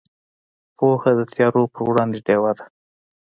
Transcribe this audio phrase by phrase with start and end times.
[0.77, 2.65] پوهه د تیارو پر وړاندې ډیوه ده.